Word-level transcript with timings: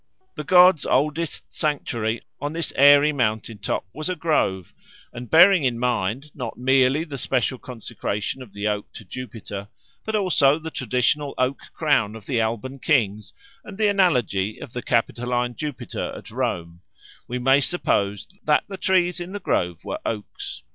The 0.33 0.43
god's 0.43 0.83
oldest 0.83 1.43
sanctuary 1.55 2.23
on 2.39 2.53
this 2.53 2.73
airy 2.75 3.11
mountain 3.13 3.59
top 3.59 3.85
was 3.93 4.09
a 4.09 4.15
grove; 4.15 4.73
and 5.13 5.29
bearing 5.29 5.63
in 5.63 5.77
mind 5.77 6.31
not 6.33 6.57
merely 6.57 7.03
the 7.03 7.19
special 7.19 7.59
consecration 7.59 8.41
of 8.41 8.51
the 8.51 8.67
oak 8.67 8.91
to 8.93 9.05
Jupiter, 9.05 9.67
but 10.03 10.15
also 10.15 10.57
the 10.57 10.71
traditional 10.71 11.35
oak 11.37 11.59
crown 11.73 12.15
of 12.15 12.25
the 12.25 12.41
Alban 12.41 12.79
kings 12.79 13.31
and 13.63 13.77
the 13.77 13.89
analogy 13.89 14.57
of 14.59 14.73
the 14.73 14.81
Capitoline 14.81 15.55
Jupiter 15.55 16.11
at 16.17 16.31
Rome, 16.31 16.81
we 17.27 17.37
may 17.37 17.59
suppose 17.61 18.27
that 18.43 18.63
the 18.67 18.77
trees 18.77 19.19
in 19.19 19.33
the 19.33 19.39
grove 19.39 19.85
were 19.85 19.99
oaks. 20.03 20.63